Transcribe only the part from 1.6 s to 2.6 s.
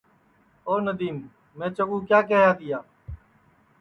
چکُو کیا کیہیا